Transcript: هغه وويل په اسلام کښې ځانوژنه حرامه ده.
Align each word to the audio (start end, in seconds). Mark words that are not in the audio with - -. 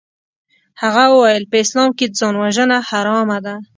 هغه 0.81 1.03
وويل 1.13 1.43
په 1.51 1.55
اسلام 1.63 1.89
کښې 1.97 2.07
ځانوژنه 2.19 2.77
حرامه 2.89 3.37
ده. 3.45 3.55